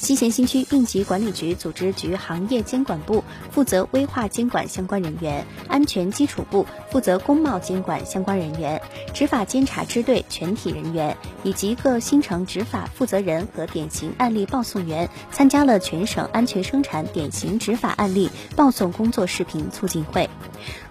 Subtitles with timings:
[0.00, 8.80] 西咸新区应急管理局组织局行业监管部负责危化监管相关人员，安全基础部负责工贸监管相关人员，
[9.12, 20.30] 执法监察支队全体人员以及各新城执法负责人和典型案例报送员参加了全省安全生产典型执法案例报送工作视频促进会。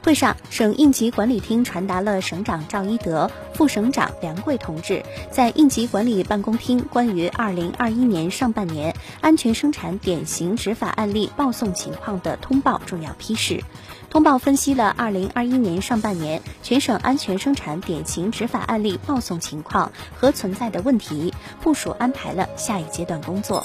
[0.03, 13.63] 会上，省应急管理厅传达了省长赵一德、副省长梁贵同志在应急管理办公厅关于二零二一年上半年安全生产典型执法案例报送情况的通报重要批示。
[14.09, 23.63] 通报分析了二零二一年上半年全省安全生产典型执法案例报送情况和存在的问题，部署安排了下一阶段工作。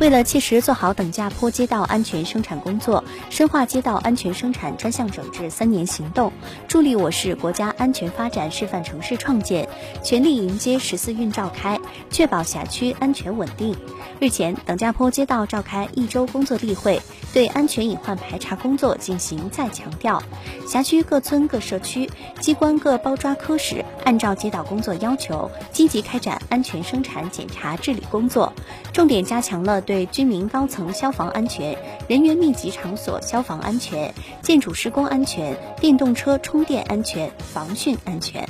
[0.00, 6.32] 为了切实做好等价坡街道安全生产工作，深化街道安全生产专项整治三年行动，
[6.68, 9.68] 助力我市国家安全发展示范城市创建，
[10.00, 11.76] 全力迎接十四运召开，
[12.10, 13.76] 确保辖区安全稳定。
[14.20, 17.00] 日前，等价坡街道召开一周工作例会，
[17.32, 20.22] 对安全隐患排查工作进行再强调。
[20.66, 22.08] 辖区各村各社区、
[22.40, 28.52] 机关各包抓科室，按照街道工作要求，积极开展安全生产检查治理工作，
[28.92, 29.80] 重点加强了。
[29.88, 31.74] 对居民高层消防安全、
[32.08, 38.46] 人员密集场所消防安全、建筑施工安全、电动车充电安全、防汛安全。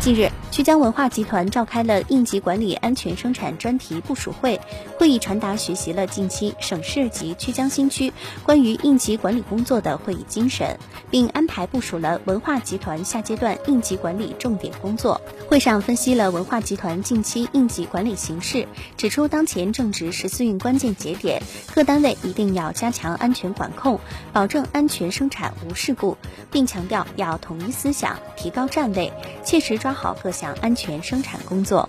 [0.00, 0.30] 近日。
[0.50, 4.58] 曲江文化集团召开了应急管理安全生产专题部署会，
[4.98, 10.76] 会议传达学习了近期省市级曲江新区关于应急管理工作的会议精神，
[11.10, 15.20] 并安排部署了文化集团下阶段应急管理重点工作。
[15.48, 21.40] 会上分析了文化集团近期应急管理形势，指出当前正值十四运关键节点，
[21.74, 24.00] 各单位一定要加强安全管控，
[24.32, 26.16] 保证安全生产无事故，
[26.50, 29.12] 并强调要统一思想，提高站位，
[29.44, 30.54] 切实抓好各项。
[30.62, 31.88] 安全生产工作，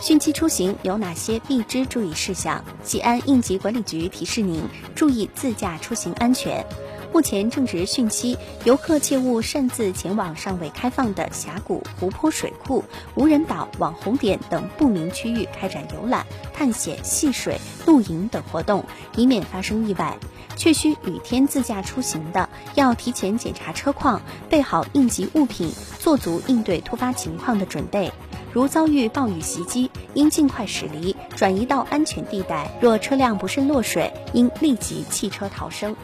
[0.00, 2.64] 汛期出行有哪些必知注意事项？
[2.82, 4.62] 西安应急管理局提示您
[4.94, 6.64] 注意自驾出行安全。
[7.12, 12.82] 目前正值汛期，游客切勿擅自前往尚未开放的峡谷、湖泊、水库、
[13.14, 20.16] 无人岛、网红点等不明区域开展游览、探险、戏水、露营等活动，以免发生意外。
[20.56, 28.10] 确需雨天自驾出行的，要提前检查车况，备好应急物品，做足应对突发情况的准备。
[28.52, 32.70] 如遭遇暴雨袭击，应尽快驶离，转移到安全地带。
[32.82, 35.96] 若车辆不慎落水，应立即弃车逃生。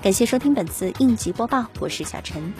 [0.00, 2.54] 感谢收听本次应急播报，我是小陈。